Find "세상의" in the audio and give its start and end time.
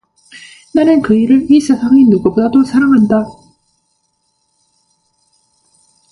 1.61-2.05